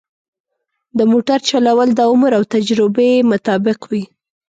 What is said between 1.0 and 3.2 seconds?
موټر چلول د عمر او تجربه